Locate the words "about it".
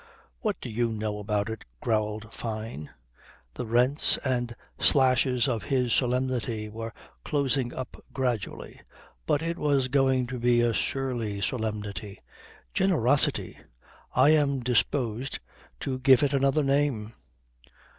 1.19-1.63